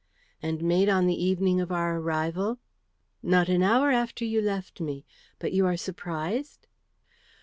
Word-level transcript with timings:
"And 0.41 0.63
made 0.63 0.89
on 0.89 1.05
the 1.05 1.23
evening 1.23 1.61
of 1.61 1.71
our 1.71 1.99
arrival?" 1.99 2.57
"Not 3.21 3.49
an 3.49 3.61
hour 3.61 3.91
after 3.91 4.25
you 4.25 4.41
left 4.41 4.81
me. 4.81 5.05
But 5.37 5.53
you 5.53 5.67
are 5.67 5.77
surprised?" 5.77 6.65